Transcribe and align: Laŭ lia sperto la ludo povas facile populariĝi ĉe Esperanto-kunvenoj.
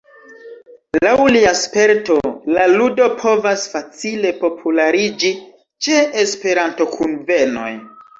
Laŭ 1.01 1.11
lia 1.33 1.49
sperto 1.57 2.15
la 2.55 2.63
ludo 2.71 3.09
povas 3.23 3.65
facile 3.73 4.31
populariĝi 4.39 5.31
ĉe 5.89 6.01
Esperanto-kunvenoj. 6.23 7.69